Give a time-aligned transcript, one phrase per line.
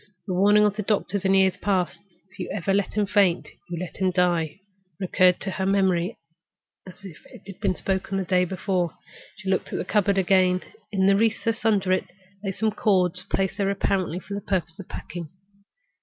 [0.25, 1.31] The warning of the doctors in
[1.61, 6.17] past years—"If you ever let him faint, you let him die"—recurred to her memory
[6.87, 8.97] as if it had been spoken the day before.
[9.37, 10.61] She looked at the cupboard again.
[10.91, 12.05] In a recess under it
[12.43, 15.29] lay some ends of cord, placed there apparently for purposes of packing.